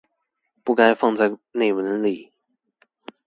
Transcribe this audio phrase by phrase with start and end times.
[0.63, 2.31] 不該放在內文裡